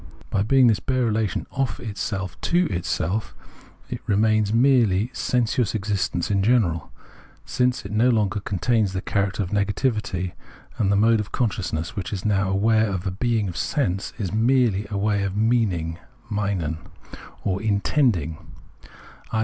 [0.31, 3.35] By being this bare relation of self to self,
[3.87, 6.91] it remains merely sensuous existence in general,
[7.45, 10.31] smce it no longer contains the character of negativity;
[10.79, 14.33] and the mode of consciousness, which is now aware of a bemg of sense, is
[14.33, 15.99] merely a way of" meaning"
[16.31, 16.79] (Meinen)
[17.43, 18.39] or" intending,"
[19.31, 19.39] i.